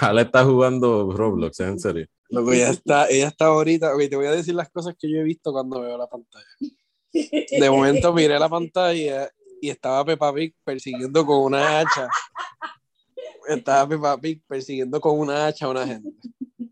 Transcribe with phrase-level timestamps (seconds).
[0.00, 2.06] Ale está jugando Roblox, en serio.
[2.30, 3.94] Loco, ella está, ella está ahorita.
[3.94, 6.46] Ok, te voy a decir las cosas que yo he visto cuando veo la pantalla.
[7.12, 9.30] De momento miré la pantalla
[9.60, 12.08] y estaba Peppa Pig persiguiendo con una hacha.
[13.48, 16.10] Estaba Peppa Pig persiguiendo con una hacha a una gente.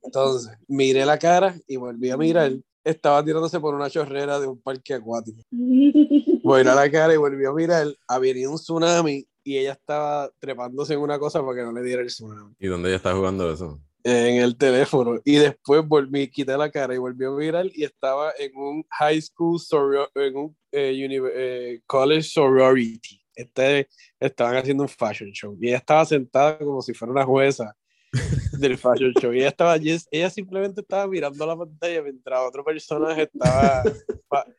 [0.02, 2.52] Entonces, miré la cara y volví a mirar.
[2.84, 5.42] Estaba tirándose por una chorrera de un parque acuático.
[5.50, 7.88] Volví a la cara y volví a mirar.
[8.06, 12.02] Había un tsunami y ella estaba trepándose en una cosa para que no le diera
[12.02, 12.52] el tsunami.
[12.58, 13.80] ¿Y dónde ella está jugando eso?
[14.02, 15.20] En el teléfono.
[15.24, 19.20] Y después volví, quité la cara y volví a mirar y estaba en un high
[19.22, 23.22] school, soror- en un eh, eh, college sorority.
[23.36, 27.76] Este, estaban haciendo un fashion show y ella estaba sentada como si fuera una jueza
[28.58, 33.22] del fashion show y ella estaba ella simplemente estaba mirando la pantalla mientras otro personaje
[33.32, 33.82] estaba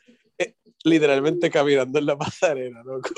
[0.87, 3.09] literalmente caminando en la pasarela loco.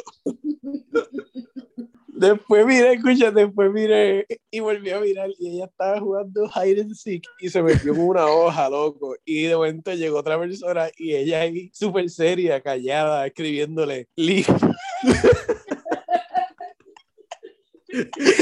[2.08, 6.94] Después miré escucha después miré y volví a mirar y ella estaba jugando hide and
[6.94, 9.16] seek y se metió en una hoja loco.
[9.24, 14.54] Y de momento llegó otra persona y ella ahí súper seria callada escribiéndole leave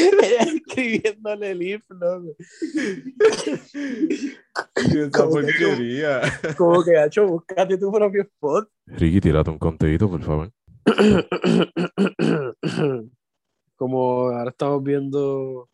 [0.77, 2.35] escribiéndole leave loco
[4.75, 6.21] Esa ¿Cómo que porquería.
[6.57, 10.51] como que hacho búscate tu propio spot Ricky, tírate un contenido, por favor.
[13.75, 15.69] como ahora estamos viendo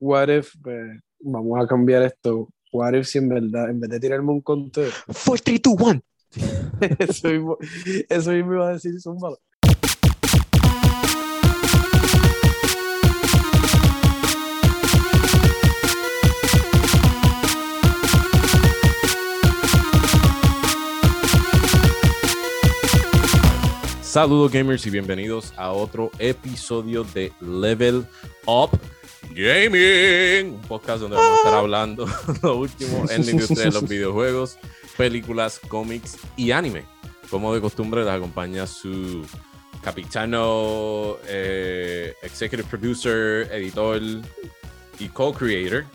[0.00, 2.48] What If, pues, vamos a cambiar esto.
[2.72, 6.00] What If si en verdad, en vez de tirarme un conteo, 4, 3, 2, 1.
[6.98, 7.58] eso mismo,
[8.08, 9.38] eso mismo iba a decir Zúmbalo.
[24.14, 28.06] Saludos gamers y bienvenidos a otro episodio de Level
[28.46, 28.70] Up
[29.30, 32.06] Gaming, un podcast donde vamos a estar hablando
[32.42, 34.56] lo último en la industria de los videojuegos,
[34.96, 36.84] películas, cómics y anime.
[37.28, 39.26] Como de costumbre, les acompaña su
[39.82, 44.00] capitano, eh, executive producer, editor
[45.00, 45.86] y co-creator,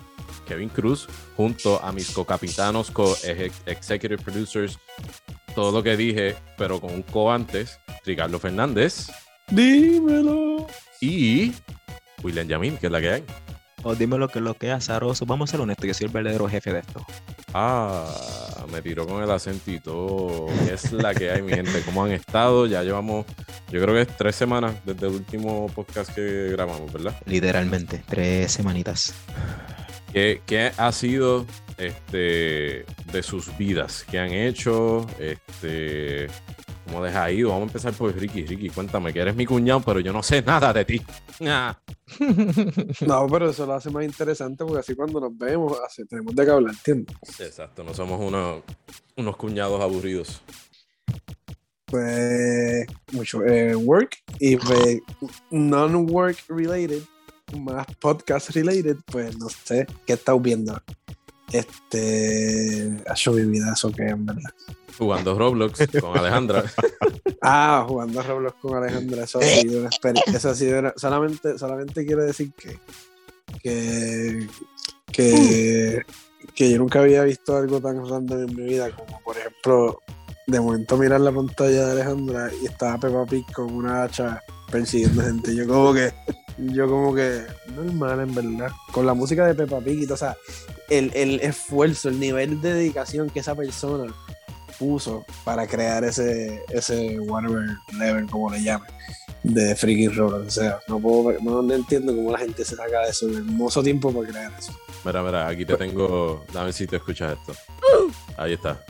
[0.46, 1.08] Kevin Cruz,
[1.38, 4.78] junto a mis co-capitanos, co-executive producers,
[5.56, 9.10] todo lo que dije, pero con un co antes, Ricardo Fernández
[9.50, 10.68] Dímelo.
[11.02, 11.54] y
[12.24, 13.24] William Yamil, que es la que hay.
[13.84, 15.26] O dime lo que lo que es azaroso.
[15.26, 17.06] Vamos a ser honestos, yo soy el verdadero jefe de esto.
[17.54, 18.06] Ah,
[18.72, 20.46] me tiró con el acentito.
[20.68, 21.82] ¿Qué es la que hay, mi gente?
[21.84, 22.68] ¿Cómo han estado?
[22.68, 23.26] Ya llevamos,
[23.72, 27.16] yo creo que es tres semanas desde el último podcast que grabamos, ¿verdad?
[27.26, 29.14] Literalmente, tres semanitas.
[30.12, 31.46] ¿Qué, qué ha sido
[31.80, 34.06] este, de sus vidas?
[34.10, 35.08] ¿Qué han hecho?
[35.20, 36.28] Este,
[36.90, 37.50] ¿Cómo les ha ido?
[37.50, 38.46] Vamos a empezar por Ricky.
[38.46, 41.02] Ricky, cuéntame, que eres mi cuñado, pero yo no sé nada de ti.
[41.42, 41.78] Ah.
[43.06, 46.44] No, pero eso lo hace más interesante porque así cuando nos vemos, así, tenemos de
[46.44, 47.16] qué hablar, ¿entiendes?
[47.40, 48.64] Exacto, no somos unos,
[49.16, 50.42] unos cuñados aburridos.
[51.86, 55.00] Pues mucho eh, work y pues,
[55.52, 57.02] non-work related,
[57.58, 60.82] más podcast related, pues no sé qué estás viendo.
[61.52, 64.52] Este, ha hecho mi vida, eso que en verdad.
[64.98, 66.64] Jugando Roblox con Alejandra.
[67.42, 70.34] Ah, jugando Roblox con Alejandra, eso ha sido una experiencia.
[70.36, 72.78] Eso ha sido una- solamente, solamente quiero decir que,
[73.64, 74.46] que,
[75.10, 76.02] que,
[76.54, 80.00] que yo nunca había visto algo tan random en mi vida, como por ejemplo,
[80.48, 85.22] de momento mirar la pantalla de Alejandra y estaba Peppa Pig con una hacha persiguiendo
[85.24, 85.56] gente.
[85.56, 86.12] Yo como que,
[86.60, 87.44] yo como que,
[87.76, 88.72] normal en verdad.
[88.92, 90.38] Con la música de Peppa Pig y todo, o sea,
[90.90, 94.14] el, el esfuerzo, el nivel de dedicación que esa persona
[94.78, 98.90] puso para crear ese, ese whatever level, como le llamen,
[99.44, 100.48] de freaking Roblox.
[100.48, 103.38] O sea, no puedo, no, no entiendo cómo la gente se saca de eso, de
[103.38, 104.74] hermoso tiempo para crear eso.
[105.06, 106.44] Mira, mira, aquí te tengo.
[106.54, 107.54] Dame si te escuchas esto.
[108.38, 108.84] Ahí está.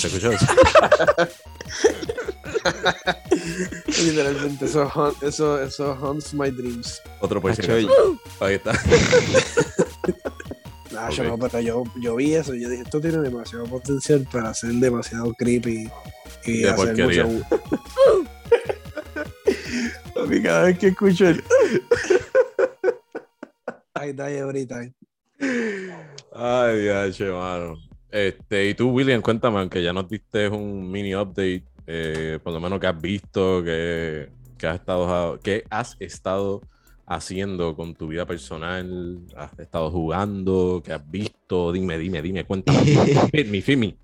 [0.00, 2.32] ¿Te escuchas eso?
[4.04, 7.00] Literalmente, eso, eso, eso haunts my dreams.
[7.20, 8.20] Otro si Acho, acaso.
[8.40, 8.72] Ahí está.
[10.98, 11.28] Ah, yo Ok.
[11.28, 14.70] no, pero yo, yo vi eso y yo dije, esto tiene demasiado potencial para ser
[14.72, 15.90] demasiado creepy
[16.46, 17.24] y De hacer porquería.
[17.26, 17.44] mucho...
[20.14, 21.44] Papi, cada vez que escucho el...
[24.00, 24.94] I die every time.
[26.32, 27.76] Ay, Dios, mano.
[28.10, 32.60] Este, y tú, William, cuéntame, aunque ya nos diste un mini update, eh, por lo
[32.60, 36.60] menos que has visto, que, que has estado, que has estado
[37.06, 42.80] haciendo con tu vida personal, has estado jugando, que has visto, dime, dime, dime, cuéntame.
[43.32, 43.96] Fit me, fit me.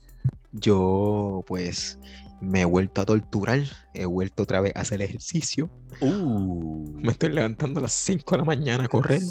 [0.53, 1.99] Yo, pues,
[2.41, 3.63] me he vuelto a torturar.
[3.95, 5.71] He vuelto otra vez a hacer ejercicio.
[6.01, 6.99] Uh.
[7.01, 9.23] Me estoy levantando a las 5 de la mañana a correr.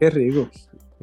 [0.00, 0.50] Qué rico.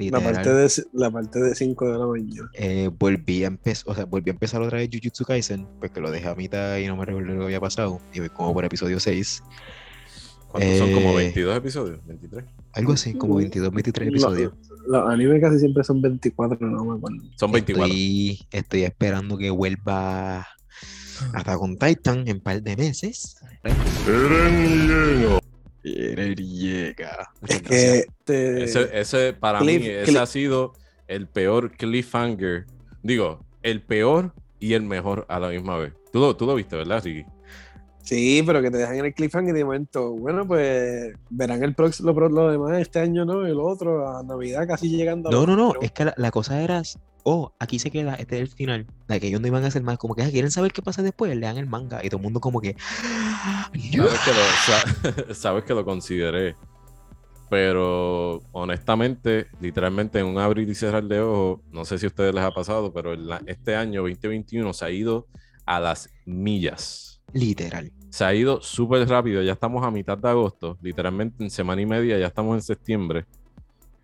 [0.10, 2.50] La parte, de, la parte de 5 de la mañana.
[2.54, 6.12] Eh, volví a empezar, o sea, volví a empezar otra vez Jujutsu Kaisen, porque lo
[6.12, 8.00] dejé a mitad y no me recuerdo lo que había pasado.
[8.13, 9.44] Y voy como por episodio 6.
[10.48, 10.94] ¿Cuántos son?
[10.94, 12.46] Como Eh, 22 episodios, 23.
[12.74, 14.54] Algo así, como 22, 23 episodios.
[14.88, 17.18] Los animes casi siempre son 24, no me acuerdo.
[17.36, 17.86] Son 24.
[17.86, 20.48] Estoy, estoy esperando que vuelva
[21.34, 23.38] hasta con Titan en par de meses.
[24.07, 25.39] Eren
[25.84, 27.31] llega.
[27.48, 30.74] Es que te- Ese, ese, para Cliff- mí, ese Cliff- ha sido
[31.08, 32.66] el peor cliffhanger.
[33.04, 35.94] Digo, el peor y el mejor a la misma vez.
[36.12, 37.26] Tú lo, tú lo viste, ¿verdad, Ricky?
[38.04, 41.76] Sí, pero que te dejan en el cliffhanger y de momento, bueno, pues verán el
[41.76, 43.42] próximo, lo, lo demás este año, ¿no?
[43.42, 45.30] Lo otro, a Navidad casi llegando.
[45.30, 46.81] a No, los- no, no, es que la, la cosa era,
[47.24, 48.88] oh, aquí se queda, este es el final.
[49.07, 51.01] La que ellos no iban a hacer más, como que "Ah, quieren saber qué pasa
[51.04, 52.00] después, lean el manga.
[52.04, 56.56] Y todo el mundo como que, Sabes que, lo, sa- sabes que lo consideré.
[57.50, 62.33] Pero honestamente, literalmente en un abrir y cerrar de ojos, no sé si a ustedes
[62.33, 65.27] les ha pasado, pero la- este año 2021 se ha ido
[65.66, 67.21] a las millas.
[67.33, 67.92] literal.
[68.12, 69.44] Se ha ido súper rápido.
[69.44, 70.77] Ya estamos a mitad de agosto.
[70.81, 73.25] Literalmente en semana y media ya estamos en septiembre.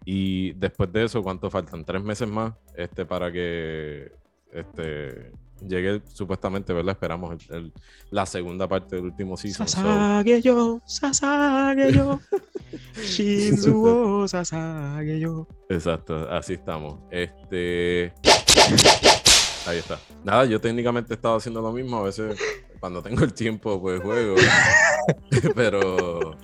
[0.05, 1.83] Y después de eso, ¿cuánto faltan?
[1.83, 4.11] Tres meses más este, para que
[4.53, 5.31] este,
[5.67, 6.91] llegue supuestamente, ¿verdad?
[6.93, 7.73] Esperamos el- el-
[8.11, 9.67] la segunda parte del último season.
[9.67, 12.19] So, Sasageyo, Sasageyo,
[13.03, 15.47] Shinzuo, Sasageyo.
[15.69, 16.99] exacto, así estamos.
[17.09, 18.13] Este.
[19.67, 19.99] Ahí está.
[20.23, 21.97] Nada, yo técnicamente he estado haciendo lo mismo.
[21.97, 22.37] A veces,
[22.79, 24.35] cuando tengo el tiempo, pues juego.
[25.55, 26.35] Pero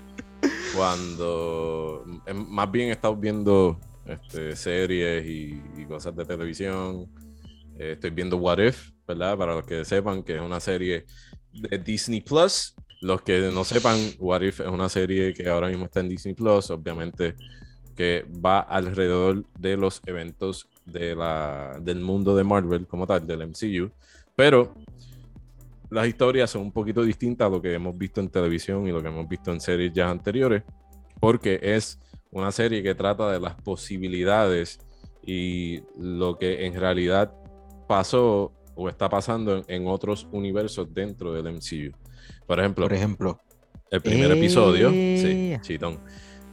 [0.81, 2.03] cuando.
[2.25, 7.07] em, Más bien he estado viendo este, series y, cosas de televisión.
[7.77, 9.37] Eh, estoy viendo What If, ¿verdad?
[9.37, 11.05] Para los que sepan que es una serie
[11.53, 12.73] de Disney Plus.
[13.01, 16.33] Los que no sepan, What If es una serie que ahora mismo está en Disney
[16.33, 16.71] Plus.
[16.71, 17.35] Obviamente
[17.95, 23.91] que va alrededor de los eventos del mundo de Marvel como tal, del MCU.
[24.35, 24.73] Pero
[25.91, 29.01] las historias son un poquito distintas a lo que hemos visto en televisión y lo
[29.01, 30.63] que hemos visto en series ya anteriores,
[31.19, 31.99] porque es
[32.31, 34.79] una serie que trata de las posibilidades
[35.23, 37.33] y lo que en realidad
[37.87, 41.91] pasó o está pasando en, en otros universos dentro del MCU.
[42.47, 43.41] Por ejemplo, Por ejemplo,
[43.91, 45.59] el primer episodio, sí, Eh.
[45.61, 45.99] chitón.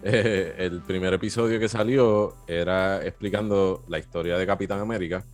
[0.02, 5.24] Eh, el primer episodio que salió era explicando la historia de Capitán América,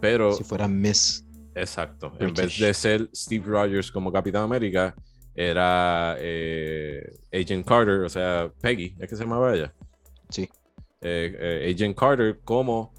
[0.00, 1.24] pero si fuera Miss,
[1.60, 4.94] exacto, en vez de ser Steve Rogers como Capitán América,
[5.34, 9.72] era eh, Agent Carter, o sea, Peggy, es que se llamaba ella.
[10.30, 10.48] sí.
[11.00, 12.92] Eh, eh, Agent Carter como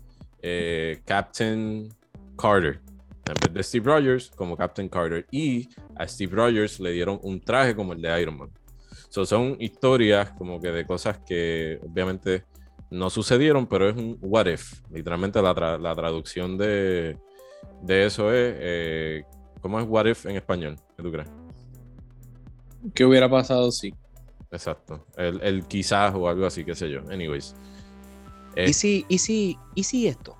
[1.05, 1.89] Captain
[2.37, 2.79] Carter.
[3.25, 5.25] En vez de Steve Rogers como Captain Carter.
[5.31, 5.67] Y
[5.97, 8.49] a Steve Rogers le dieron un traje como el de Iron Man.
[9.09, 12.45] So, son historias como que de cosas que obviamente
[12.89, 14.81] no sucedieron, pero es un what if.
[14.91, 17.17] Literalmente la, tra- la traducción de,
[17.81, 18.55] de eso es...
[18.59, 19.23] eh,
[19.61, 20.77] ¿Cómo es what if en español?
[20.95, 21.29] ¿Qué tú crees?
[22.93, 23.93] ¿Qué hubiera pasado si?
[24.51, 25.07] Exacto.
[25.15, 27.01] El, el quizás o algo así, qué sé yo.
[27.09, 27.55] Anyways.
[28.55, 30.37] Eh, ¿Y si, y si, y si esto?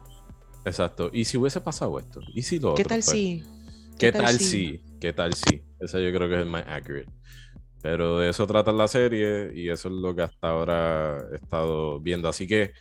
[0.66, 1.10] Exacto.
[1.14, 2.22] ¿Y si hubiese pasado esto?
[2.34, 2.90] ¿Y si lo ¿Qué otro?
[2.90, 3.44] tal Pues, si?
[3.98, 4.82] ¿Qué, tal, si?
[5.00, 5.64] ¿Qué tal si?
[5.80, 7.10] Ese yo creo que es el más accurate.
[7.82, 12.00] Pero de eso trata la serie y eso es lo que hasta ahora he estado
[12.02, 12.30] viendo.
[12.30, 12.74] Así que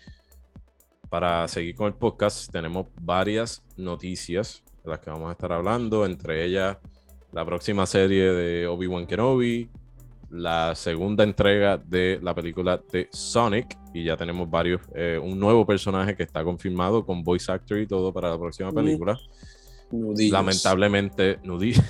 [1.08, 6.04] para seguir con el podcast tenemos varias noticias de las que vamos a estar hablando,
[6.04, 6.76] entre ellas
[7.32, 9.70] la próxima serie de Obi-Wan Kenobi,
[10.30, 15.66] la segunda entrega de la película de Sonic y ya tenemos varios, eh, un nuevo
[15.66, 19.18] personaje que está confirmado con voice actor y todo para la próxima película.
[19.90, 20.32] Nudillos.
[20.32, 21.72] Lamentablemente, Nudí.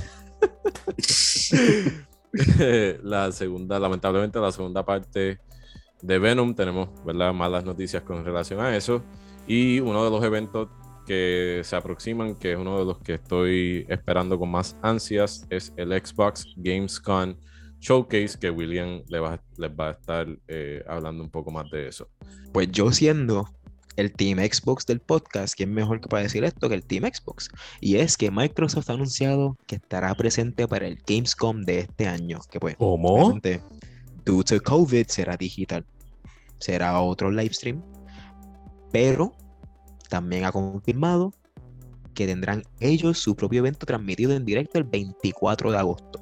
[3.02, 5.40] la segunda, lamentablemente, la segunda parte
[6.02, 7.32] de Venom tenemos, ¿verdad?
[7.32, 9.02] Malas noticias con relación a eso.
[9.46, 10.68] Y uno de los eventos
[11.06, 15.72] que se aproximan, que es uno de los que estoy esperando con más ansias, es
[15.76, 17.36] el Xbox Games Con
[17.80, 22.08] Showcase, que William va- les va a estar eh, hablando un poco más de eso.
[22.52, 23.48] Pues yo siendo
[23.96, 27.48] el Team Xbox del podcast, ¿quién mejor que para decir esto que el Team Xbox?
[27.80, 32.38] Y es que Microsoft ha anunciado que estará presente para el Gamescom de este año,
[32.50, 33.40] que pues, ¿Cómo?
[34.32, 35.84] Due to COVID será digital,
[36.58, 37.82] será otro live stream,
[38.92, 39.32] pero
[40.08, 41.32] también ha confirmado
[42.14, 46.20] que tendrán ellos su propio evento transmitido en directo el 24 de agosto.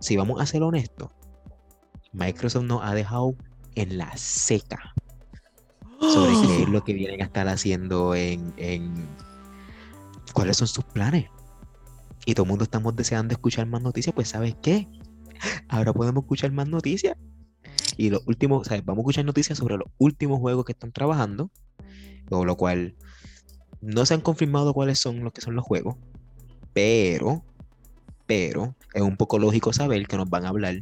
[0.00, 1.10] Si vamos a ser honestos,
[2.12, 3.34] Microsoft nos ha dejado
[3.76, 4.94] en la seca
[6.00, 9.06] sobre qué es lo que vienen a estar haciendo en, en-
[10.32, 11.26] cuáles son sus planes.
[12.26, 14.88] Y todo el mundo estamos deseando escuchar más noticias, pues ¿sabes qué?
[15.68, 17.16] Ahora podemos escuchar más noticias.
[17.96, 18.84] Y los últimos, ¿sabes?
[18.84, 21.50] Vamos a escuchar noticias sobre los últimos juegos que están trabajando,
[22.28, 22.94] con lo cual
[23.80, 25.96] no se han confirmado cuáles son los que son los juegos,
[26.72, 27.44] pero,
[28.26, 30.76] pero es un poco lógico saber que nos van a hablar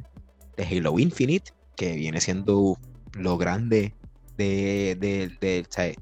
[0.57, 2.77] de Halo Infinite, que viene siendo
[3.15, 3.95] lo grande
[4.37, 5.97] de, de, de- ¿sabes?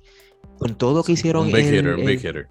[0.58, 2.48] con todo lo que hicieron Un big el- hitter, el- big hitter.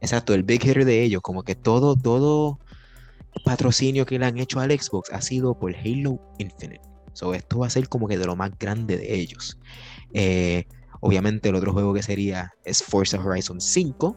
[0.00, 2.58] Exacto, el big hitter de ellos, como que todo, todo
[3.44, 6.80] patrocinio que le han hecho al Xbox ha sido por Halo Infinite.
[7.12, 9.58] So, esto va a ser como que de lo más grande de ellos.
[10.14, 10.64] Eh,
[11.00, 14.16] obviamente el otro juego que sería es Forza Horizon 5,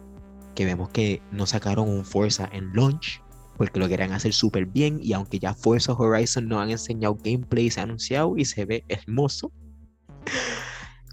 [0.54, 3.22] que vemos que no sacaron un Forza en launch,
[3.56, 7.70] porque lo querían hacer súper bien, y aunque ya Forza Horizon nos han enseñado gameplay,
[7.70, 9.52] se ha anunciado y se ve hermoso,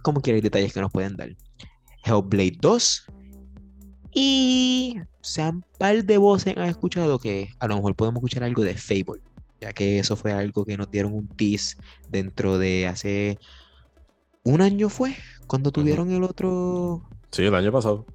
[0.03, 1.29] como que hay detalles que nos pueden dar.
[2.05, 3.07] Hellblade 2,
[4.13, 8.75] y sean par de voces han escuchado que a lo mejor podemos escuchar algo de
[8.75, 9.21] Fable,
[9.61, 11.77] ya que eso fue algo que nos dieron un tease
[12.09, 13.39] dentro de hace
[14.43, 15.15] un año fue,
[15.47, 17.01] cuando tuvieron el otro,
[17.31, 18.05] Sí, el año pasado.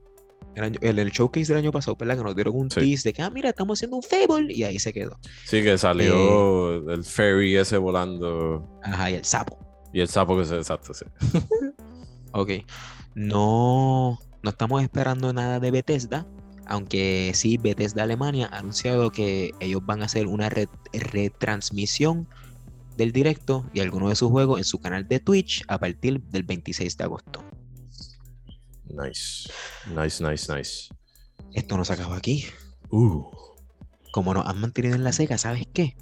[0.54, 2.18] el, año- el, el showcase del año pasado, ¿verdad?
[2.18, 2.80] Que nos dieron un Sí.
[2.80, 5.18] tease de que, ah, mira, estamos haciendo un Fable, y ahí se quedó.
[5.46, 6.94] Sí, que salió Eh.
[6.94, 9.58] el ferry ese volando Ajá, y el sapo.
[9.92, 11.04] y el sapo que se exacto, sí.
[12.32, 12.50] Ok.
[13.14, 16.26] No, no estamos esperando nada de Bethesda,
[16.66, 22.28] aunque sí, Bethesda Alemania ha anunciado que ellos van a hacer una re- retransmisión
[22.96, 26.42] del directo y algunos de sus juegos en su canal de Twitch a partir del
[26.42, 27.44] 26 de agosto.
[28.84, 29.48] Nice.
[29.94, 30.88] Nice, nice, nice.
[31.52, 32.44] Esto no se acaba aquí.
[32.90, 33.22] Uh.
[34.12, 35.96] Como nos han mantenido en la seca, ¿sabes qué?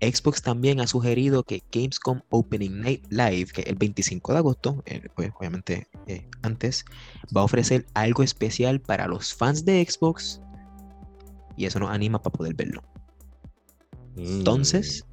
[0.00, 4.82] Xbox también ha sugerido que Gamescom Opening Night Live, que es el 25 de agosto,
[4.86, 6.84] eh, pues, obviamente eh, antes,
[7.34, 10.40] va a ofrecer algo especial para los fans de Xbox
[11.56, 12.82] y eso nos anima para poder verlo.
[14.16, 15.06] Entonces,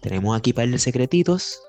[0.00, 1.60] tenemos aquí para de secretitos.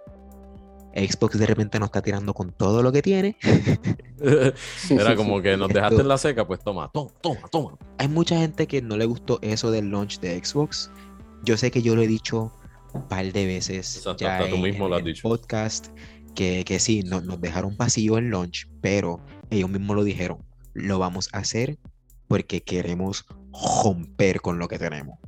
[0.96, 3.36] Xbox de repente nos está tirando con todo lo que tiene.
[4.90, 7.78] Era como que nos dejaste Esto- en la seca, pues toma, toma, toma, toma.
[7.98, 10.92] Hay mucha gente que no le gustó eso del launch de Xbox.
[11.44, 12.52] Yo sé que yo lo he dicho
[12.94, 15.28] un par de veces Exacto, ya en, mismo en lo has el dicho.
[15.28, 15.88] podcast
[16.36, 19.20] que, que sí, no- nos dejaron vacío en launch, pero
[19.50, 20.38] ellos mismos lo dijeron.
[20.74, 21.78] Lo vamos a hacer
[22.28, 23.26] porque queremos
[23.84, 25.20] romper con lo que tenemos.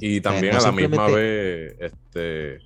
[0.00, 2.58] Y también no a la misma vez, este,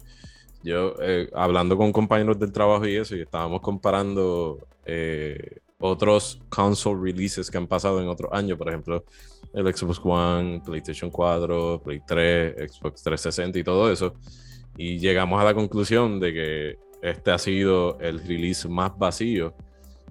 [0.63, 7.01] yo eh, hablando con compañeros del trabajo y eso, y estábamos comparando eh, otros console
[7.01, 9.05] releases que han pasado en otros años, por ejemplo,
[9.53, 14.15] el Xbox One, PlayStation 4, Play 3, Xbox 360 y todo eso.
[14.77, 19.55] Y llegamos a la conclusión de que este ha sido el release más vacío,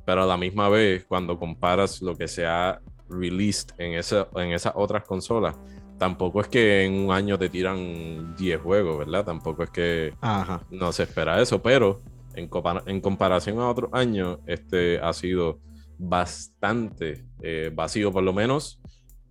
[0.06, 2.80] pero a la misma vez, cuando comparas lo que se ha
[3.10, 5.56] released en, esa, en esas otras consolas,
[5.98, 9.26] tampoco es que en un año te tiran 10 juegos, ¿verdad?
[9.26, 10.64] Tampoco es que Ajá.
[10.70, 12.02] no se espera eso, pero
[12.36, 15.60] en, compa- en comparación a otros años, este ha sido
[15.98, 18.80] bastante eh, vacío, por lo menos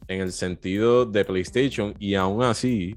[0.09, 2.97] en el sentido de PlayStation, y aún así,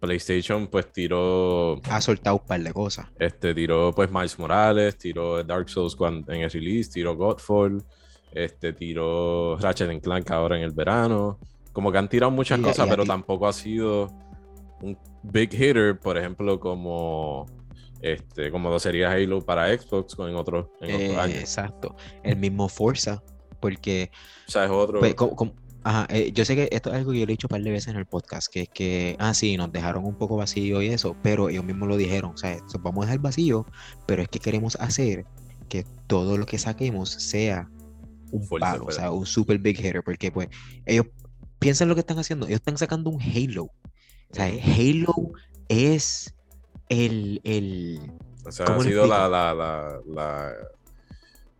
[0.00, 3.06] PlayStation pues tiró, Ha soltado un par de cosas.
[3.18, 7.82] este, tiró pues Miles Morales, tiró Dark Souls cuando, en el release, tiró Godfall,
[8.32, 11.38] este, tiró Ratchet Clank ahora en el verano,
[11.72, 14.08] como que han tirado muchas Y cosas, y pero tampoco ha sido
[14.82, 17.46] un big hitter, por ejemplo, como
[18.12, 21.38] este, como lo sería Halo para Xbox con en otros en otros Eh, años.
[21.38, 21.96] exacto.
[22.22, 23.22] El mismo Forza,
[23.60, 24.10] porque
[24.46, 25.00] O sea, es otro.
[25.00, 27.36] Pues, como- como- ajá, eh, yo sé que esto es algo que yo le he
[27.36, 30.04] dicho un par de veces en el podcast, que es que, ah, sí, nos dejaron
[30.04, 33.20] un poco vacío y eso, pero ellos mismos lo dijeron, o sea, vamos a dejar
[33.20, 33.66] vacío,
[34.06, 35.24] pero es que queremos hacer
[35.68, 37.70] que todo lo que saquemos sea
[38.32, 40.48] un palo, o sea, un super big hitter, porque pues
[40.84, 41.06] ellos
[41.58, 44.46] piensan lo que están haciendo, ellos están sacando un Halo, o sea.
[44.46, 45.14] Halo
[45.68, 46.34] es
[46.88, 48.12] el, el,
[48.46, 49.30] o sea, ¿cómo ha sido la, explico?
[49.30, 50.54] la, la, la-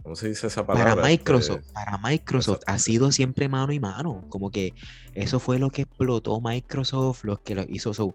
[0.02, 0.94] ¿Cómo se dice esa palabra?
[0.96, 4.22] Para Este, Microsoft, para Microsoft ha sido siempre mano y mano.
[4.28, 4.74] Como que
[5.14, 7.94] eso fue lo que explotó Microsoft, lo que lo hizo.
[7.94, 8.14] so,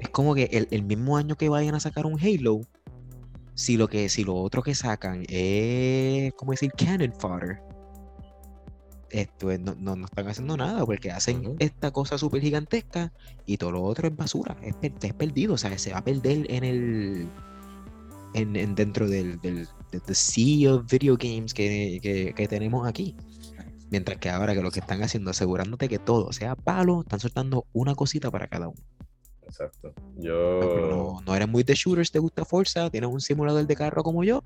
[0.00, 2.62] es como que el, el mismo año que vayan a sacar un Halo,
[3.54, 6.72] si lo que, si lo otro que sacan es, ¿cómo decir?
[6.72, 7.60] Cannon fodder.
[9.12, 13.12] Esto es- no, no, no están haciendo nada porque hacen esta cosa súper gigantesca
[13.46, 16.46] y todo lo otro es basura, es, es perdido, o sea, se va a perder
[16.50, 17.28] en el
[18.34, 19.68] en, en dentro del, del
[20.14, 23.14] sea of video games que, que- que tenemos aquí.
[23.90, 27.66] Mientras que ahora que lo que están haciendo, asegurándote que todo sea palo, están soltando
[27.74, 28.78] una cosita para cada uno.
[29.44, 29.92] Exacto.
[30.16, 30.60] Yo.
[30.90, 34.24] No, no eres muy de shooters, te gusta Forza, tienes un simulador de carro como
[34.24, 34.42] yo.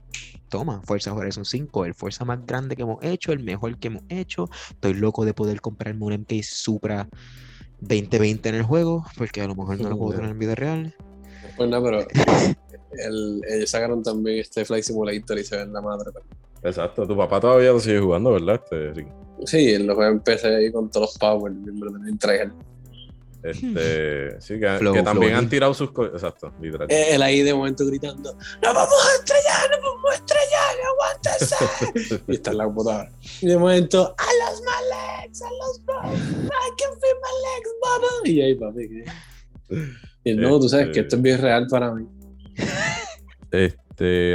[0.49, 4.03] Toma, Forza Horizon 5, el Forza más grande que hemos hecho, el mejor que hemos
[4.09, 4.49] hecho.
[4.71, 7.09] Estoy loco de poder comprarme un MK Supra
[7.81, 10.95] 2020 en el juego, porque a lo mejor no lo puedo tener en vida real.
[11.57, 12.01] Pues no, pero
[12.93, 16.11] el- ellos sacaron también este Flight Simulator y se ven la madre.
[16.13, 16.27] pero-
[16.63, 18.61] Exacto, tu papá todavía lo sigue jugando, ¿verdad?
[18.73, 19.07] Este?
[19.45, 22.53] Sí, él lo juega en PC ahí con todos los powers, miembros del tryhard.
[23.43, 26.15] Este, sí, que, Flow, que también flow, han tirado sus cosas.
[26.15, 26.91] Exacto, literal.
[26.91, 32.23] Eh, Él ahí de momento gritando, ¡No vamos a estrellar, no vamos a estrellar, aguántese!
[32.29, 33.11] y está en la computadora.
[33.41, 35.43] Y de momento, ¡A los Malex!
[35.43, 36.21] ¡A los Malex!
[36.21, 38.31] ¡I can feel my legs, bubble!
[38.31, 38.89] Y ahí, papi.
[38.89, 39.05] ¿qué?
[40.25, 42.05] Y él, no, tú sabes que esto es bien real para mí.
[42.57, 43.79] Este,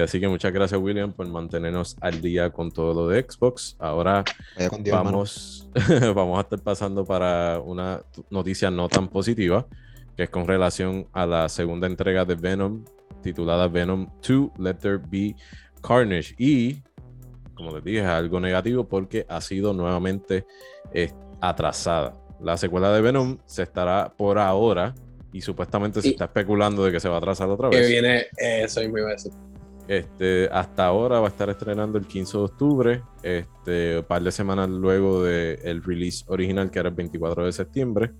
[0.04, 3.76] así que muchas gracias, William, por mantenernos al día con todo lo de Xbox.
[3.80, 4.24] Ahora
[4.58, 5.70] Dios, vamos,
[6.16, 9.68] vamos a estar pasando para una noticia no tan positiva,
[10.18, 12.84] que es con relación a la segunda entrega de Venom,
[13.22, 15.36] titulada Venom 2, Let There Be
[15.82, 16.34] Carnage.
[16.40, 16.82] Y,
[17.54, 20.46] como les dije, es algo negativo porque ha sido nuevamente
[20.92, 22.18] eh, atrasada.
[22.42, 24.96] La secuela de Venom se estará por ahora
[25.32, 27.88] y supuestamente se Y- está especulando de que se va a atrasar otra Que vez.
[27.90, 29.32] viene, eso mismo iba a decir.
[29.92, 34.32] Este, hasta ahora va a estar estrenando el 15 de octubre, este, un par de
[34.32, 38.12] semanas luego del release original, que era el 24 de septiembre.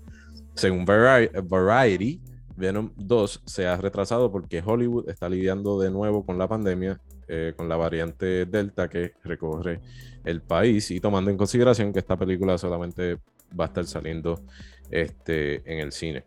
[0.52, 2.20] Según Vari- Variety,
[2.58, 7.54] Venom 2 se ha retrasado porque Hollywood está lidiando de nuevo con la pandemia, eh,
[7.56, 9.80] con la variante Delta que recorre
[10.26, 13.16] el país y tomando en consideración que esta película solamente
[13.58, 14.42] va a estar saliendo
[14.90, 16.26] este, en el cine.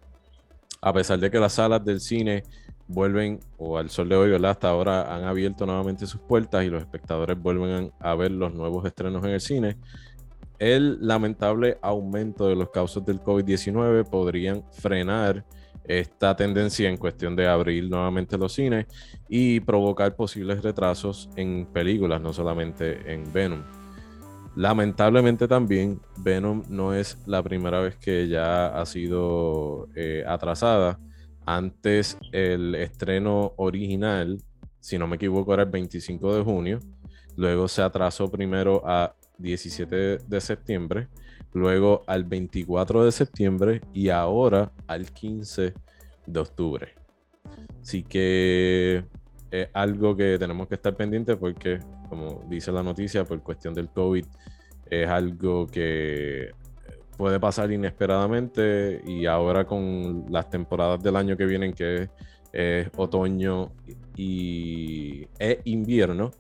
[0.82, 2.42] A pesar de que las salas del cine
[2.88, 4.52] vuelven, o al sol de hoy, ¿verdad?
[4.52, 8.86] Hasta ahora han abierto nuevamente sus puertas y los espectadores vuelven a ver los nuevos
[8.86, 9.78] estrenos en el cine.
[10.60, 15.44] El lamentable aumento de los casos del COVID-19 podrían frenar
[15.88, 18.88] esta tendencia en cuestión de abrir nuevamente los cines
[19.30, 23.64] y provocar posibles retrasos en películas, no solamente en Venom.
[24.56, 30.98] Lamentablemente también Venom no es la primera vez que ya ha sido eh, atrasada.
[31.46, 34.42] Antes el estreno original,
[34.80, 36.80] si no me equivoco, era el 25 de junio.
[37.36, 41.08] Luego se atrasó primero a 17 de septiembre,
[41.54, 45.74] luego al 24 de septiembre y ahora al 15
[46.26, 46.94] de octubre.
[47.82, 49.04] Así que
[49.52, 51.80] es algo que tenemos que estar pendientes porque,
[52.10, 54.26] como dice la noticia, por cuestión del COVID,
[54.90, 56.52] es algo que
[57.18, 62.10] puede pasar inesperadamente y ahora con las temporadas del año que vienen, que
[62.52, 63.72] es, otoño
[64.16, 66.32] y e invierno,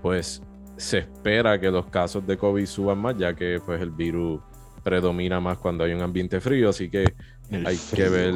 [0.00, 0.42] pues
[0.76, 4.40] se espera que los casos de COVID suban más, ya que pues el virus
[4.82, 7.04] predomina más cuando hay un ambiente frío, así que
[7.50, 8.04] El hay frío.
[8.06, 8.34] que ver,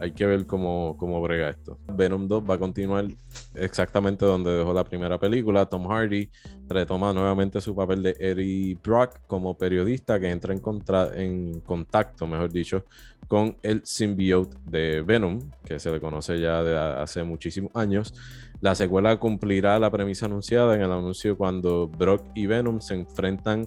[0.00, 1.78] hay que ver cómo, cómo brega esto.
[1.92, 3.06] Venom 2 va a continuar
[3.54, 5.66] exactamente donde dejó la primera película.
[5.66, 6.30] Tom Hardy
[6.68, 12.26] retoma nuevamente su papel de Eddie Brock como periodista que entra en, contra- en contacto,
[12.26, 12.84] mejor dicho,
[13.28, 18.14] con el symbiote de Venom, que se le conoce ya de hace muchísimos años.
[18.60, 23.66] La secuela cumplirá la premisa anunciada en el anuncio cuando Brock y Venom se enfrentan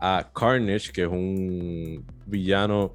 [0.00, 2.92] a Carnage, que es un villano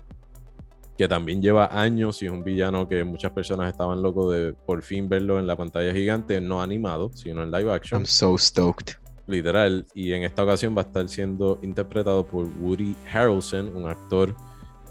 [1.01, 4.83] que también lleva años y es un villano que muchas personas estaban locos de por
[4.83, 8.93] fin verlo en la pantalla gigante, no animado, sino en live action, I'm so stoked.
[9.25, 9.83] literal.
[9.95, 14.35] Y en esta ocasión va a estar siendo interpretado por Woody Harrelson, un actor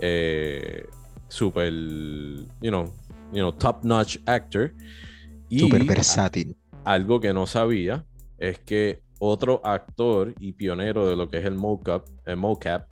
[0.01, 0.85] eh,
[1.29, 2.87] super, you know,
[3.33, 4.75] you know, top notch actor.
[5.49, 6.57] Súper versátil.
[6.85, 8.05] algo que no sabía
[8.37, 12.89] es que otro actor y pionero de lo que es el mocap, el mocap,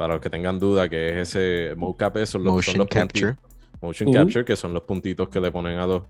[0.00, 2.88] para los que tengan duda que es ese mocap, eso son los, son Motion los
[2.88, 3.36] capture.
[3.82, 6.04] motion capture, que son los puntitos que le ponen a los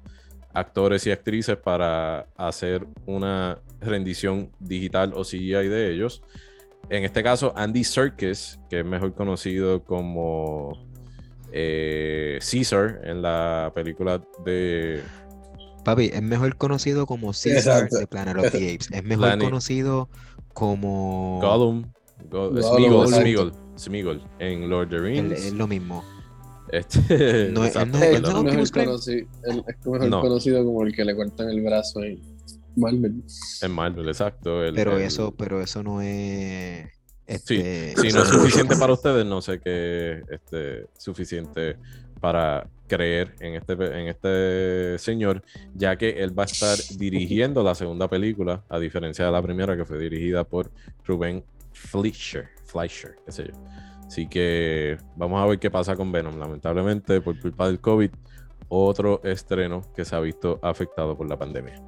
[0.55, 6.22] actores y actrices para hacer una rendición digital o CGI de ellos.
[6.88, 10.70] En este caso, Andy Serkis, que es mejor conocido como
[11.53, 15.00] eh, Caesar en la película de
[15.85, 17.98] Papi, es mejor conocido como Caesar Exacto.
[17.98, 18.88] de Planet of the Apes.
[18.92, 20.09] Es mejor Planet- conocido
[20.53, 21.40] como.
[21.42, 21.90] Gollum,
[22.28, 25.33] Smeagol, Smeagol, en Lord of the Rings.
[25.33, 26.04] Es lo mismo.
[26.72, 32.20] Este, No, exacto, no- Es conocido, es como el que le cortan el brazo en
[32.76, 33.22] Marvel.
[33.62, 34.64] En Marvel, exacto.
[34.64, 36.87] el- Pero el- eso, pero eso no es.
[37.44, 41.76] Sí, Este, Si no es suficiente para ustedes, no sé qué es este, suficiente
[42.20, 45.42] para creer en este, en este señor,
[45.74, 49.76] ya que él va a estar dirigiendo la segunda película, a diferencia de la primera
[49.76, 50.70] que fue dirigida por
[51.06, 51.44] Ruben
[51.80, 53.54] Fleischer, Fleischer, qué sé yo.
[54.06, 56.38] Así que vamos a ver qué pasa con Venom.
[56.38, 58.10] Lamentablemente, por culpa del COVID,
[58.68, 61.80] otro estreno que se ha visto afectado por la pandemia.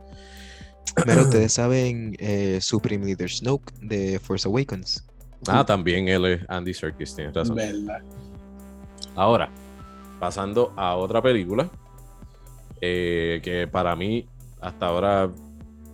[1.06, 5.04] Pero ustedes saben eh, Supreme Leader Snoke de Force Awakens.
[5.48, 7.56] Ah, también él es Andy Serkis, tienes razón.
[7.56, 8.02] ¿Verdad?
[9.14, 9.50] Ahora,
[10.20, 11.68] pasando a otra película.
[12.80, 14.26] eh, que para mí,
[14.60, 15.30] hasta ahora,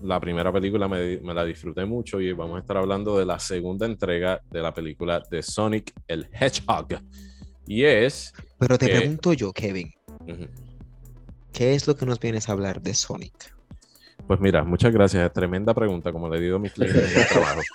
[0.02, 3.38] la primera película me, me la disfruté mucho y vamos a estar hablando de la
[3.38, 7.00] segunda entrega de la película de Sonic el Hedgehog.
[7.66, 8.32] Y es...
[8.58, 9.92] Pero te que- pregunto yo, Kevin.
[11.52, 13.54] ¿qué es lo que nos vienes a hablar de Sonic?
[14.26, 15.32] Pues mira, muchas gracias.
[15.32, 17.61] Tremenda pregunta, como le digo a mis clientes en el trabajo.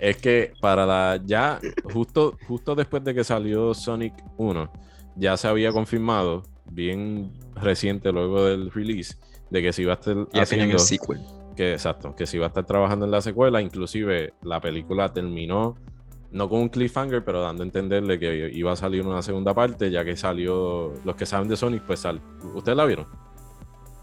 [0.00, 1.58] Es que para la ya,
[1.92, 4.72] justo, justo después de que salió Sonic 1,
[5.16, 9.16] ya se había confirmado, bien reciente luego del release,
[9.54, 11.20] de que se iba a estar Ya tenían haciendo, el sequel.
[11.56, 13.62] que exacto, que se iba a estar trabajando en la secuela.
[13.62, 15.76] Inclusive la película terminó,
[16.32, 19.90] no con un cliffhanger, pero dando a entenderle que iba a salir una segunda parte,
[19.92, 22.20] ya que salió, los que saben de Sonic, pues sal.
[22.54, 23.06] ¿Ustedes la vieron?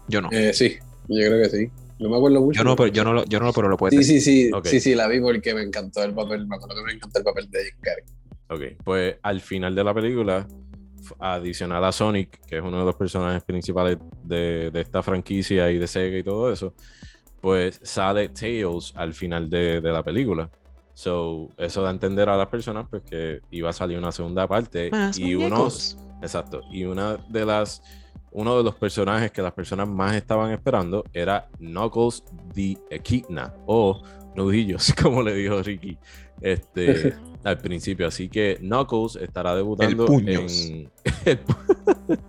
[0.08, 0.30] Yo no.
[0.32, 0.76] Eh, sí,
[1.08, 1.68] yo creo que sí.
[1.98, 2.56] No me acuerdo mucho.
[2.58, 4.20] Yo no, pero yo no, lo- yo no, lo- pero lo puedes Sí, decir.
[4.22, 4.66] sí, sí, Ok.
[4.66, 6.46] sí, sí, la vi porque me encantó el papel.
[6.48, 8.04] Me acuerdo que me encantó el papel de Jim Carrey.
[8.48, 10.46] Ok, pues al final de la película,
[11.18, 15.78] adicional a Sonic, que es uno de los personajes principales de, de esta franquicia y
[15.78, 16.74] de Sega y todo eso,
[17.40, 20.48] pues sale Tails al final de, de la película.
[20.94, 24.46] So, eso da a entender a las personas pues que iba a salir una segunda
[24.46, 25.96] parte Más y uno, muñecos.
[26.20, 27.82] exacto, y una de las
[28.30, 34.02] uno de los personajes que las personas más estaban esperando era Knuckles the Echidna o
[34.36, 35.98] Nudillos, como le dijo Ricky
[36.40, 37.14] este,
[37.44, 38.06] al principio.
[38.06, 40.66] Así que Knuckles estará debutando Puños.
[40.66, 40.90] en.
[41.24, 42.20] El, pu-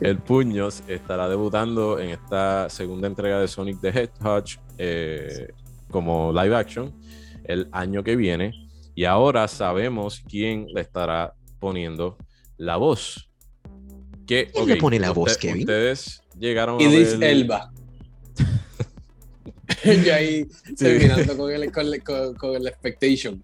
[0.00, 4.44] el Puños estará debutando en esta segunda entrega de Sonic the Hedgehog
[4.76, 5.48] eh,
[5.88, 6.92] como live action
[7.44, 8.52] el año que viene.
[8.96, 12.16] Y ahora sabemos quién le estará poniendo
[12.56, 13.30] la voz.
[14.26, 15.60] Que, ¿Quién le pone la voz, Kevin?
[15.60, 17.72] Ustedes llegaron a Idris ver- Elba.
[20.04, 20.74] yo ahí Sí.
[20.76, 23.42] terminando con el, con, el- con- con el expectation.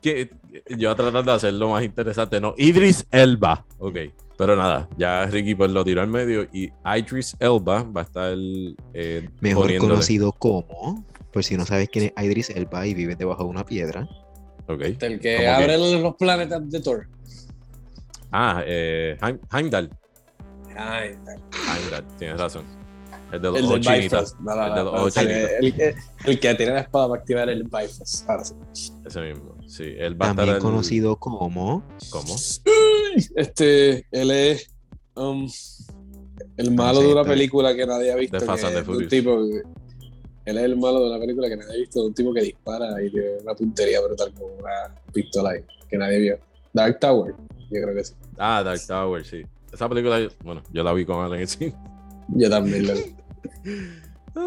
[0.00, 0.30] que
[0.68, 2.54] yo voy a tratar de hacerlo más interesante, ¿no?
[2.58, 3.96] Idris Elba, ok.
[4.36, 8.34] Pero nada, ya Ricky pues lo tiró al medio y Idris Elba va a estar
[8.92, 13.14] eh, Mejor poniéndole- conocido como, por si no sabes quién es Idris Elba y vive
[13.16, 14.08] debajo de una piedra.
[14.66, 14.80] Ok.
[15.00, 17.06] El que ¿Cómo abre los planetas de Thor.
[18.32, 19.90] Ah, eh, Heim- Heimdall.
[20.76, 21.10] Ay,
[21.72, 22.64] Heimdall, tienes razón.
[23.34, 24.00] El de los el del.
[24.02, 24.38] Bifrost.
[24.40, 25.50] No, no, El de no, los no, ojos el, chinitas.
[25.60, 25.94] el que-
[26.30, 28.28] el que tiene la espada para activar el Bifrost.
[28.30, 28.54] Ahora sí.
[29.04, 29.54] Ese mismo.
[29.66, 30.56] Sí, él va a También estar.
[30.56, 32.36] el- conocido como ¿Cómo?
[33.36, 34.68] Este, él es
[35.14, 35.48] um,
[36.56, 38.38] el malo de una película que nadie ha visto.
[38.38, 39.08] De Fast and the Furious.
[39.10, 39.62] tipo que-
[40.46, 42.42] él es el malo de una película que nadie ha visto, de un tipo que
[42.42, 46.38] dispara y tiene una puntería brutal con una pistola ahí, que nadie vio.
[46.72, 47.34] Dark Tower,
[47.70, 48.14] yo creo que sí.
[48.36, 49.42] Ah, Dark Tower, sí.
[49.72, 51.74] Esa película, bueno, yo la vi con él en el cine.
[52.28, 53.14] Yo también lo vi.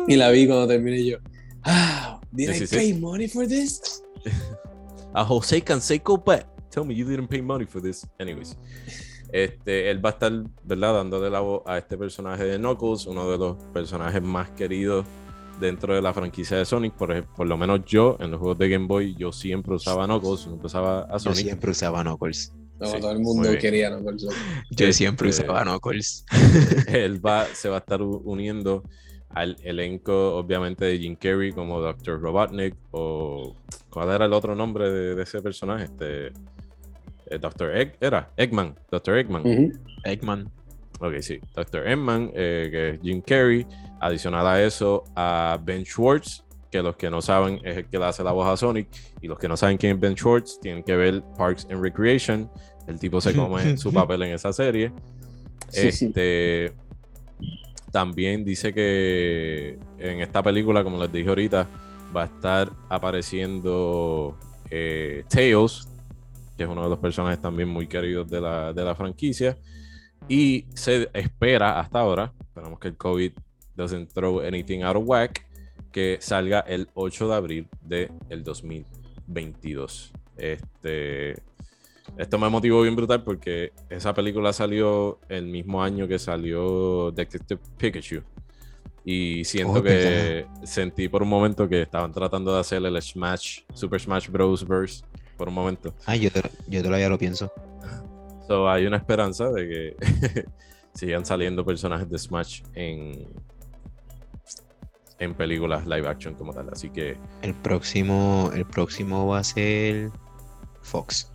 [0.07, 1.17] Y la vi cuando terminé yo.
[1.63, 2.75] Ah, did Sí, I sí, sí.
[2.75, 4.03] pay money for this?
[5.13, 6.45] A José Canseco Bet.
[6.69, 8.05] Tell me you didn't pay money for this.
[8.19, 8.57] Anyways.
[9.31, 10.31] Este, él va a estar,
[10.63, 10.93] ¿verdad?
[10.93, 15.05] Dándole la voz a este personaje de Knuckles, uno de los personajes más queridos
[15.59, 16.93] dentro de la franquicia de Sonic.
[16.93, 20.47] Por, por lo menos yo, en los juegos de Game Boy, yo siempre usaba Knuckles,
[20.47, 21.39] nunca usaba a yo Sonic.
[21.43, 22.53] siempre usaba Knuckles.
[22.79, 23.99] No, Sí, todo el mundo quería, ¿no?
[24.15, 24.29] Yo
[24.69, 26.25] Este- siempre usaba Knuckles.
[26.87, 28.83] él va, se va a estar uniendo
[29.29, 32.19] al elenco, obviamente, de Jim Carrey como Dr.
[32.21, 33.55] Robotnik o
[33.89, 35.85] ¿cuál era el otro nombre de, de ese personaje?
[35.85, 37.75] Este, eh, Dr.
[37.75, 39.17] Egg, era Eggman, Dr.
[39.17, 39.43] Eggman.
[40.03, 40.49] Eggman.
[40.99, 41.87] Ok, sí, Dr.
[41.87, 43.65] Eggman, eh, que es Jim Carrey.
[43.99, 48.05] Adicional a eso, a Ben Schwartz, que los que no saben es el que le
[48.05, 48.87] hace la voz a Sonic.
[49.21, 52.49] Y los que no saben quién es Ben Schwartz, tienen que ver Parks and Recreation.
[52.87, 54.91] El tipo se come su papel en esa serie.
[55.73, 56.73] Este,
[57.91, 61.67] también dice que en esta película, como les dije ahorita,
[62.15, 64.37] va a estar apareciendo
[64.69, 65.87] eh, Tails,
[66.55, 69.57] que es uno de los personajes también muy queridos de la, de la franquicia.
[70.27, 73.31] Y se espera hasta ahora, esperamos que el COVID
[73.75, 75.46] doesn't throw anything out of whack,
[75.91, 80.11] que salga el 8 de abril del 2022.
[80.37, 81.31] Este,
[82.17, 87.59] esto me motivó bien brutal porque esa película salió el mismo año que salió Detective
[87.77, 88.21] Pikachu.
[89.03, 93.61] Y siento Oh, que sentí por un momento que estaban tratando de hacer el Smash,
[93.73, 94.67] Super Smash Bros.
[94.67, 95.03] Verse
[95.37, 95.93] por un momento.
[96.05, 97.51] Ay, yo, te- yo todavía lo pienso.
[98.47, 100.45] So, hay una esperanza de que
[100.93, 103.27] sigan saliendo personajes de Smash en,
[105.19, 106.69] en películas live action como tal.
[106.71, 110.11] Así que El próximo, el próximo va a ser
[110.81, 111.31] Fox.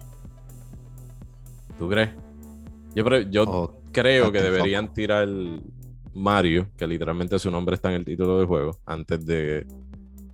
[1.79, 2.11] ¿Tú crees?
[2.95, 5.29] Yo, yo creo que deberían tirar
[6.15, 9.67] Mario, que literalmente su nombre está en el título del juego, antes de,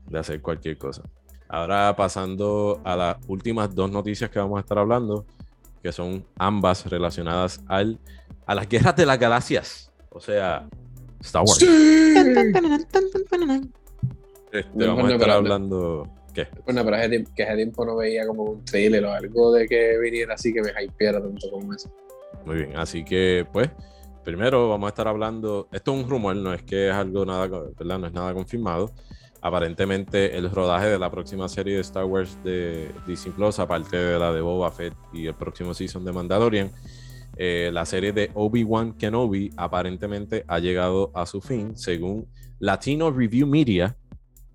[0.07, 1.03] de hacer cualquier cosa.
[1.49, 5.25] Ahora pasando a las últimas dos noticias que vamos a estar hablando,
[5.83, 7.99] que son ambas relacionadas al,
[8.47, 9.91] a las guerras de las galaxias.
[10.11, 10.69] O sea,
[11.21, 11.61] Star Wars.
[14.51, 16.09] Este, Bueno, vamos a estar pero- hablando.
[16.35, 16.47] ¿Qué?
[16.65, 19.67] Bueno, pero hace tiempo, que hace tiempo no veía como un trailer o algo de
[19.67, 21.91] que viniera así que me hypeara tanto como eso.
[22.45, 23.69] Muy bien, así que pues,
[24.25, 27.47] primero vamos a estar hablando, esto es un rumor, no es que es algo nada,
[27.49, 27.99] ¿verdad?
[27.99, 28.93] No es nada confirmado.
[29.41, 34.19] Aparentemente el rodaje de la próxima serie de Star Wars de Disney Plus, aparte de
[34.19, 36.71] la de Boba Fett y el próximo season de Mandalorian,
[37.39, 42.27] eh, la serie de Obi-Wan Kenobi aparentemente ha llegado a su fin, según
[42.59, 43.97] Latino Review Media.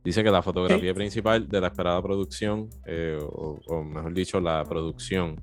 [0.04, 4.66] Dice que la fotografía principal de la esperada producción, eh, o, o mejor dicho, la
[4.66, 5.40] producción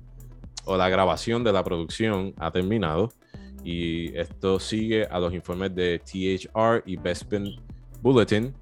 [0.65, 3.09] o la grabación de la producción ha terminado
[3.63, 7.55] y esto sigue a los informes de THR y Bespin
[8.01, 8.53] Bulletin,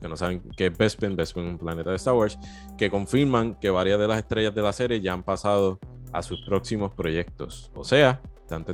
[0.00, 2.38] que no saben qué es Bespin, Bespin es un planeta de Star Wars,
[2.76, 5.78] que confirman que varias de las estrellas de la serie ya han pasado
[6.12, 7.70] a sus próximos proyectos.
[7.74, 8.64] O sea, están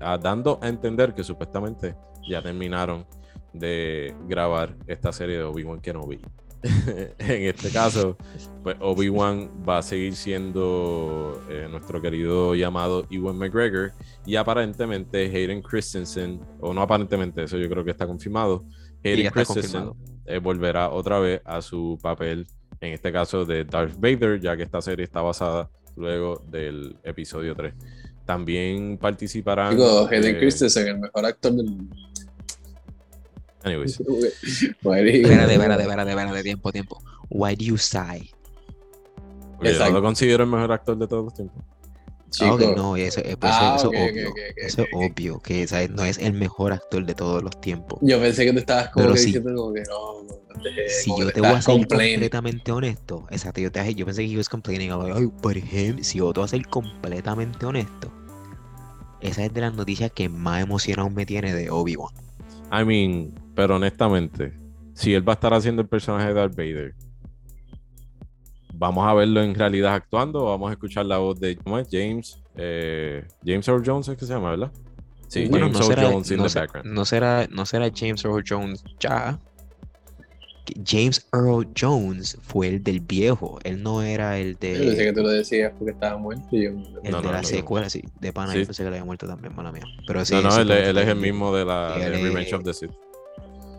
[0.00, 1.96] ah, dando a entender que supuestamente
[2.28, 3.06] ya terminaron
[3.52, 6.20] de grabar esta serie de Obi-Wan Kenobi.
[7.18, 8.16] en este caso,
[8.62, 13.92] pues Obi-Wan va a seguir siendo eh, nuestro querido llamado Ewan McGregor
[14.24, 18.64] y aparentemente Hayden Christensen, o no aparentemente, eso yo creo que está confirmado,
[19.04, 19.96] Hayden está Christensen confirmado.
[20.24, 22.46] eh, volverá otra vez a su papel,
[22.80, 27.54] en este caso de Darth Vader, ya que esta serie está basada luego del episodio
[27.54, 27.74] 3.
[28.24, 29.76] También participarán...
[29.76, 31.96] Digo, Hayden eh, Christensen, el mejor actor del mundo.
[33.62, 37.02] anyways, Espérate, espérate, espérate, espérate, tiempo, tiempo.
[37.30, 38.30] Why do you sigh?
[39.56, 41.64] porque yo no lo considero el mejor actor de todos los tiempos.
[42.34, 42.74] Chico.
[42.76, 44.34] no, eso, Ah, eso, ok, eso obvio.
[44.56, 45.90] eso es obvio, que ¿sabes?
[45.90, 47.98] no es el mejor actor de todos los tiempos.
[48.02, 49.26] Yo pensé que te estabas como Pero que sí.
[49.26, 53.60] diciendo como que no, no, te- Si yo te voy a ser completamente honesto, exacto,
[53.60, 56.40] yo, te, yo pensé que he was complaining about, "Ay, but him", si yo te
[56.40, 58.12] voy a ser completamente honesto,
[59.20, 62.12] esa es de las noticias que más emocionado me tiene de Obi-Wan.
[62.72, 64.52] I mean, pero honestamente,
[64.94, 66.94] si él va a estar haciendo el personaje de Darth Vader,
[68.76, 71.88] ¿vamos a verlo en realidad actuando vamos a escuchar la voz de ¿cómo es?
[71.90, 72.40] James?
[72.56, 74.70] eh, James Earl Jones es que se llama, ¿verdad?
[75.28, 76.90] Sí, Bueno, James no Earl será, Jones in no, the se- background.
[76.92, 79.38] no será, no será James Earl Jones ya.
[80.86, 85.12] James Earl Jones fue el del viejo, él no era el Yo pensé de, que
[85.12, 86.70] tú lo decías porque estaba muerto y yo...
[86.70, 87.48] el No, de no, la no.
[87.48, 88.60] secuela, sí, de pana, Sí.
[88.60, 89.82] yo pensé que le había muerto también, mala mía.
[90.06, 92.72] Pero sí, no, no, él, él es el mismo de la de Revenge of the
[92.72, 92.90] Sith.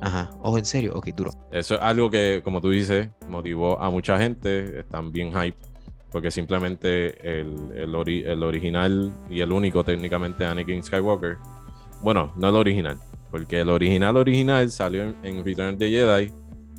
[0.02, 1.32] Ajá, oh, en serio, ok, duro.
[1.52, 4.80] Eso es algo que, como tú dices, motivó a mucha gente.
[4.80, 5.58] Están bien hype.
[6.12, 11.38] Porque simplemente el, el, ori- el original y el único técnicamente Anakin Skywalker.
[12.02, 12.98] Bueno, no el original.
[13.32, 16.32] Porque el original original salió en, en Return of the Jedi.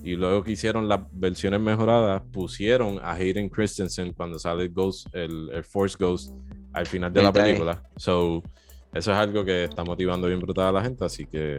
[0.03, 5.09] Y luego que hicieron las versiones mejoradas, pusieron a Hayden Christensen cuando sale el Ghost,
[5.13, 6.33] el, el Force Ghost
[6.73, 7.83] al final de la película.
[7.97, 8.43] So,
[8.95, 11.05] eso es algo que está motivando bien brutal a la gente.
[11.05, 11.59] Así que,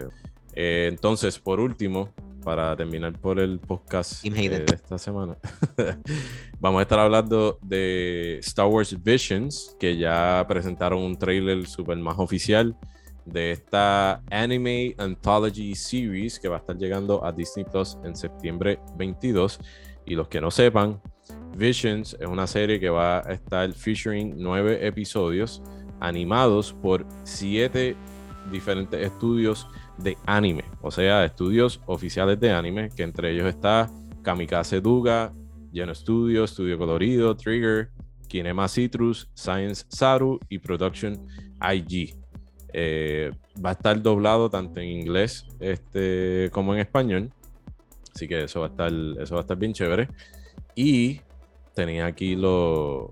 [0.59, 2.09] eh, entonces, por último,
[2.43, 5.37] para terminar por el podcast eh, de esta semana,
[6.59, 12.17] vamos a estar hablando de Star Wars Visions, que ya presentaron un trailer super más
[12.17, 12.75] oficial
[13.23, 18.79] de esta Anime Anthology Series que va a estar llegando a Disney Plus en septiembre
[18.95, 19.59] 22.
[20.07, 20.99] Y los que no sepan,
[21.55, 25.61] Visions es una serie que va a estar featuring nueve episodios
[25.99, 27.95] animados por siete
[28.51, 29.67] diferentes estudios
[29.97, 33.89] de anime, o sea, estudios oficiales de anime, que entre ellos está
[34.21, 35.33] Kamikaze Duga,
[35.73, 37.89] Geno Studio, Studio Colorido, Trigger,
[38.27, 41.27] Kinema Citrus, Science Saru y Production
[41.61, 42.15] IG.
[42.73, 43.31] Eh,
[43.63, 47.31] va a estar doblado tanto en inglés este, como en español.
[48.13, 50.09] Así que eso va a estar, eso va a estar bien chévere.
[50.75, 51.21] Y
[51.73, 53.09] tenía aquí los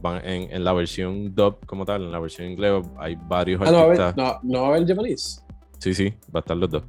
[0.00, 3.70] van- en, en la versión dub como tal, en la versión inglés hay varios Ah,
[3.70, 4.16] no artistas.
[4.16, 5.44] no, no va a haber japonés.
[5.78, 6.84] Sí, sí, va a estar los dos.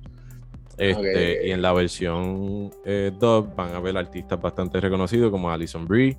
[0.78, 1.48] Este.
[1.48, 6.18] Y en la versión eh, dub van a ver artistas bastante reconocidos como Alison Brie,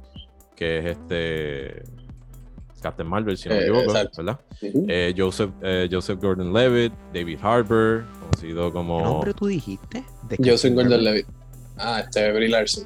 [0.54, 1.82] que es este
[2.82, 4.22] Captain Marvel, si no me Eh, equivoco, exacto.
[4.22, 4.40] ¿verdad?
[4.60, 10.04] Eh, Joseph, eh, Joseph Gordon-Levitt, David Harbour, conocido ¿Qué como nombre tú dijiste?
[10.28, 11.04] Captain Gordon.
[11.04, 11.26] Levitt.
[11.78, 12.84] Ah, este Brie Larson.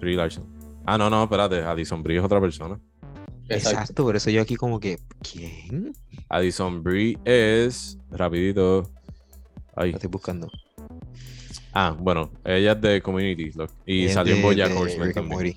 [0.00, 0.44] Brie Larson.
[0.84, 2.78] Ah, no, no, espérate, Addison Brie es otra persona.
[3.48, 3.80] Exacto.
[3.80, 5.92] Exacto, por eso yo aquí como que, ¿quién?
[6.28, 8.90] Addison Brie es, rapidito,
[9.76, 10.48] ay, Lo estoy buscando.
[11.72, 15.54] ah, bueno, ella es de Community lo- y Ella salió en de Horseman también.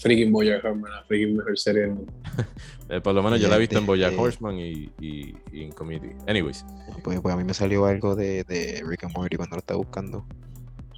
[0.00, 2.12] Freaking Bojack Horseman, la freaking mejor serie del mundo.
[2.90, 5.34] Eh, por lo menos yo la he visto en de- Bojack de- Horseman y, y-
[5.52, 6.08] y en Community.
[6.26, 6.64] Anyways,
[7.04, 9.76] Pues, pues a mí me salió algo de, de Rick and Morty cuando lo estaba
[9.76, 10.24] buscando.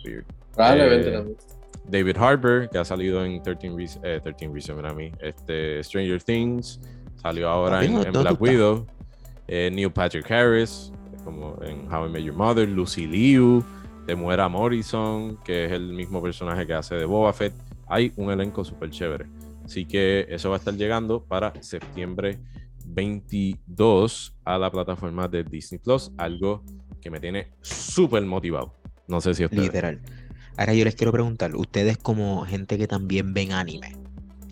[0.05, 0.25] weird.
[0.55, 1.37] Probablemente Eh, también.
[1.89, 6.23] David Harbour, que ha salido en 13 Reasons, eh, 13 Reasons, a mí, este, Stranger
[6.23, 6.79] Things,
[7.21, 8.41] salió ahora en, ¿dó- en dónde Black?
[8.41, 8.87] Widow.
[9.49, 13.65] Eh, Neil Patrick Harris, como en How I Met Your Mother, Lucy Liu,
[14.07, 17.55] Temuera Morrison, que es el mismo personaje que hace de Boba Fett.
[17.87, 19.27] Hay un elenco súper chévere.
[19.65, 22.41] Así que eso va a estar llegando para septiembre
[22.87, 26.63] 22 a la plataforma de Disney Plus, algo
[27.01, 28.75] que me tiene súper motivado.
[29.07, 29.65] No sé si ustedes.
[29.65, 30.01] Literal.
[30.57, 33.97] Ahora yo les quiero preguntar, ustedes como gente que también ven anime,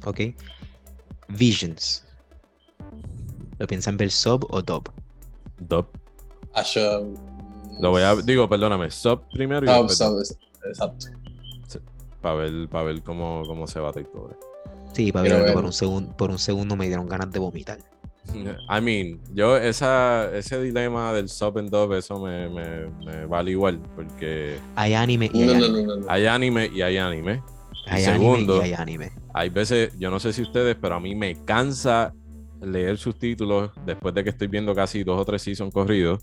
[0.05, 0.21] ¿ok?
[1.29, 2.07] Visions.
[3.59, 4.91] ¿Lo piensan ver sub o dub?
[5.59, 5.89] Dub.
[6.59, 7.07] Ah, yo-
[7.81, 10.37] Lo voy a, digo, perdóname, sub primero y Sub, sub,
[10.69, 11.07] exacto.
[12.21, 14.37] para ver, para ver cómo, cómo se va todo.
[14.93, 15.53] Sí, para ver.
[15.53, 17.79] por un, segundo, por un segundo me dieron ganas de vomitar.
[18.35, 23.53] I mean, yo esa, ese dilema del sub and dub, eso me, me, me vale
[23.53, 25.83] igual, porque Hay anime y hay No, anime.
[25.83, 26.07] no, no, no.
[26.11, 27.43] hay anime y hay anime.
[27.87, 29.13] Hay segundo, anime y hay anime.
[29.33, 32.13] Hay veces, yo no sé si ustedes, pero a mí me cansa
[32.61, 36.21] leer subtítulos después de que estoy viendo casi dos o tres seasons corridos.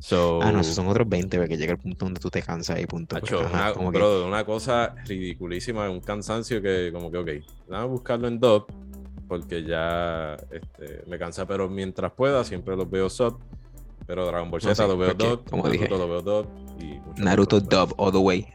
[0.00, 2.78] So, Ah, no, esos son otros 20, porque llega el punto donde tú te cansas
[2.80, 3.16] y punto.
[3.16, 7.30] Hacho, porque, ajá, una, que- cosa ridiculísima, un cansancio que como que, ok,
[7.68, 8.66] déjame buscarlo en dub,
[9.28, 13.38] porque ya este, me cansa, pero mientras pueda siempre los veo sub,
[14.06, 16.48] pero Dragon Ball No, Z sí, lo veo dub, como Naruto dije, lo veo dub,
[16.80, 18.46] y Naruto dub all the way.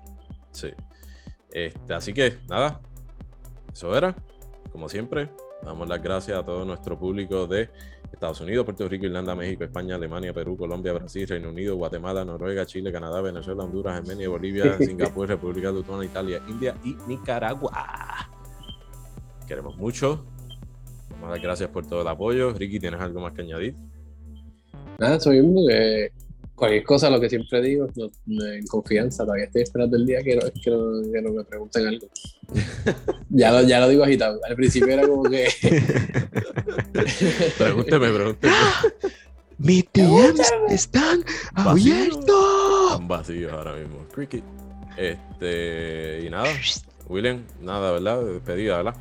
[0.51, 0.69] Sí.
[1.51, 2.79] Este, así que, nada,
[3.73, 4.15] eso era,
[4.71, 5.29] como siempre,
[5.63, 7.69] damos las gracias a todo nuestro público de
[8.11, 12.65] Estados Unidos, Puerto Rico, Irlanda, México, España, Alemania, Perú, Colombia, Brasil, Reino Unido, Guatemala, Noruega,
[12.65, 18.29] Chile, Canadá, Venezuela, Honduras, Armenia, Bolivia, Singapur, República Dominicana, Italia, India y Nicaragua.
[19.47, 20.25] Queremos mucho.
[21.21, 22.53] Las gracias por todo el apoyo.
[22.53, 23.75] Ricky, ¿tienes algo más que añadir?
[24.97, 26.11] Nada, eso mismo, que
[26.59, 30.21] cualquier cosa, lo que siempre digo, no- no- en confianza, todavía estoy esperando el día
[30.21, 32.07] que no, que no, que no me pregunten algo.
[33.29, 34.39] ya, lo, ya lo digo agitado.
[34.47, 35.47] Al principio era como que.
[37.57, 38.53] Pregúnteme, pregúnteme.
[39.57, 41.71] Mis DMs están Vacío.
[41.71, 42.91] abiertos.
[42.91, 44.05] Están vacíos ahora mismo.
[44.13, 44.43] Cricket.
[44.97, 46.47] Este, y nada,
[47.07, 48.23] William, nada, ¿verdad?
[48.23, 48.95] Despedida, ¿verdad?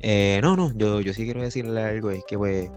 [0.00, 2.70] Eh, no, no, yo, yo sí quiero decirle algo, es que pues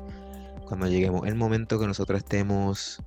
[0.66, 3.02] cuando lleguemos el momento que nosotros estemos,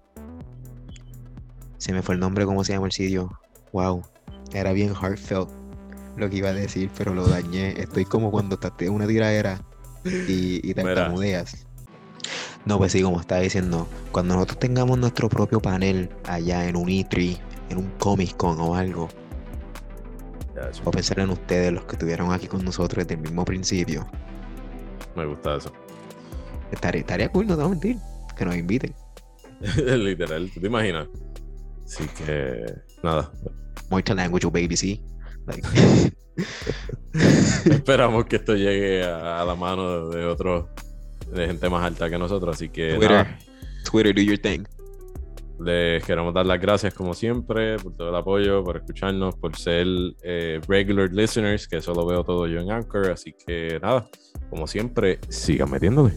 [1.85, 3.39] se me fue el nombre, ¿cómo se llama el sitio?
[3.75, 4.03] Wow,
[4.55, 5.51] era bien heartfelt
[6.17, 7.79] lo que iba a decir, pero lo dañé.
[7.79, 9.61] Estoy como cuando estás en una tiradera
[10.03, 10.95] y, y Mira.
[10.95, 11.67] tartamudeas.
[12.65, 16.89] No, pues sí, como estaba diciendo, cuando nosotros tengamos nuestro propio panel allá en un
[16.89, 19.11] E3, en un Comic Con o algo,
[20.87, 24.09] a pensar en ustedes, los que estuvieron aquí con nosotros desde el mismo principio.
[25.15, 25.71] Me gusta eso.
[26.73, 27.99] Estaría, estaría cool, no te voy a mentir,
[28.35, 28.95] que nos inviten.
[29.77, 31.09] Literal, ¿tú te imaginas?
[31.85, 32.65] Así que,
[33.03, 33.31] nada.
[33.91, 35.03] Mucha language, baby, sí.
[35.47, 35.69] Like,
[37.71, 40.67] Esperamos que esto llegue a, a la mano de otros,
[41.33, 42.57] de gente más alta que nosotros.
[42.57, 43.11] Así que, Twitter.
[43.11, 43.39] nada,
[43.91, 44.65] Twitter, do your thing.
[45.61, 49.87] les queremos dar las gracias como siempre por todo el apoyo, por escucharnos, por ser
[50.23, 53.11] eh, regular listeners, que eso lo veo todo yo en Anchor.
[53.11, 54.09] Así que, nada,
[54.51, 56.13] como siempre, sigan metiéndole.